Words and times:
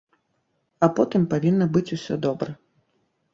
А 0.87 0.89
потым 0.99 1.27
павінна 1.33 1.67
быць 1.75 1.85
усё 1.99 2.19
добра. 2.25 2.51